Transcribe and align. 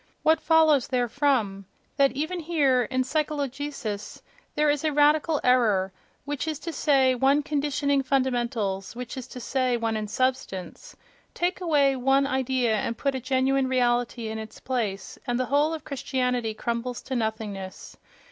What 0.23 0.41
follows 0.41 0.87
therefrom? 0.87 1.65
That 1.95 2.13
even 2.13 2.39
here, 2.39 2.81
in 2.89 3.03
psychologicis, 3.03 4.23
there 4.55 4.67
is 4.71 4.83
a 4.83 4.91
radical 4.91 5.39
error, 5.43 5.91
which 6.25 6.47
is 6.47 6.57
to 6.61 6.73
say 6.73 7.13
one 7.13 7.43
conditioning 7.43 8.01
fundamentals, 8.01 8.95
which 8.95 9.15
is 9.15 9.27
to 9.27 9.39
say, 9.39 9.77
one 9.77 9.95
in 9.95 10.07
substance. 10.07 10.95
Take 11.35 11.61
away 11.61 11.95
one 11.95 12.25
idea 12.25 12.75
and 12.77 12.97
put 12.97 13.13
a 13.13 13.19
genuine 13.21 13.67
reality 13.67 14.27
in 14.27 14.39
its 14.39 14.59
place—and 14.59 15.39
the 15.39 15.45
whole 15.53 15.71
of 15.71 15.83
Christianity 15.85 16.55
crumbles 16.55 17.03
to 17.03 17.15
nothingness! 17.15 17.95